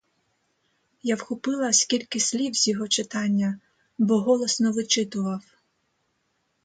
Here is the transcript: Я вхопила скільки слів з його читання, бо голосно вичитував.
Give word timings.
Я 1.03 1.15
вхопила 1.15 1.73
скільки 1.73 2.19
слів 2.19 2.55
з 2.55 2.67
його 2.67 2.87
читання, 2.87 3.59
бо 3.97 4.19
голосно 4.19 4.71
вичитував. 4.71 5.41